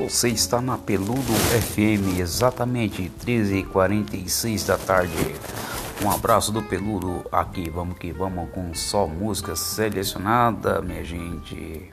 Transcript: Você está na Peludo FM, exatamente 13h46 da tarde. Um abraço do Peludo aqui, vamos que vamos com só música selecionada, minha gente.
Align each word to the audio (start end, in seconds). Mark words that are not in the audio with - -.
Você 0.00 0.30
está 0.30 0.62
na 0.62 0.78
Peludo 0.78 1.34
FM, 1.74 2.20
exatamente 2.20 3.12
13h46 3.22 4.66
da 4.66 4.78
tarde. 4.78 5.12
Um 6.02 6.10
abraço 6.10 6.50
do 6.50 6.62
Peludo 6.62 7.22
aqui, 7.30 7.68
vamos 7.68 7.98
que 7.98 8.10
vamos 8.10 8.48
com 8.50 8.72
só 8.72 9.06
música 9.06 9.54
selecionada, 9.54 10.80
minha 10.80 11.04
gente. 11.04 11.92